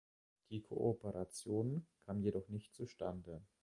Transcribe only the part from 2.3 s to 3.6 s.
nicht zustande.